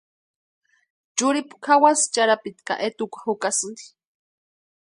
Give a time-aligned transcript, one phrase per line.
[1.17, 3.85] Churhipu kʼawasï charhapiti ka etukwa jukasïnti.